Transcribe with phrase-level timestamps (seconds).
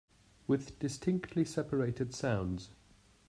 [0.47, 2.71] With distinctly separated sounds.